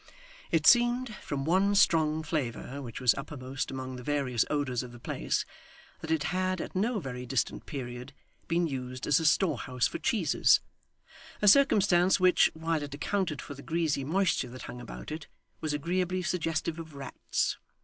[0.49, 4.99] It seemed, from one strong flavour which was uppermost among the various odours of the
[4.99, 5.45] place,
[5.99, 8.11] that it had, at no very distant period,
[8.47, 10.59] been used as a storehouse for cheeses;
[11.39, 15.27] a circumstance which, while it accounted for the greasy moisture that hung about it,
[15.59, 17.57] was agreeably suggestive of rats.